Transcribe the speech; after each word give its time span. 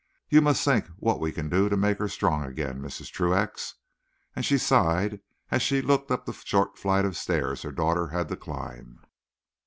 You 0.29 0.41
must 0.41 0.65
think 0.65 0.87
what 0.97 1.19
we 1.19 1.31
can 1.31 1.47
do 1.47 1.69
to 1.69 1.77
make 1.77 1.99
her 1.99 2.07
strong 2.07 2.43
again, 2.43 2.81
Mrs. 2.81 3.11
Truax." 3.11 3.75
And 4.35 4.43
she 4.43 4.57
sighed 4.57 5.21
as 5.51 5.61
she 5.61 5.79
looked 5.79 6.09
up 6.09 6.25
the 6.25 6.33
short 6.33 6.75
flight 6.79 7.05
of 7.05 7.15
stairs 7.15 7.61
her 7.61 7.71
daughter 7.71 8.07
had 8.07 8.27
to 8.29 8.35
climb. 8.35 9.03